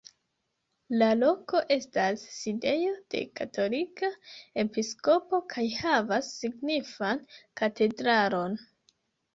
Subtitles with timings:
[1.01, 4.11] La loko estas sidejo de katolika
[4.65, 7.25] episkopo kaj havas signifan
[7.63, 8.61] katedralon.